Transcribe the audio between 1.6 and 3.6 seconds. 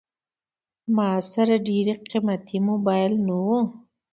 ډېر قیمتي موبایل نه و.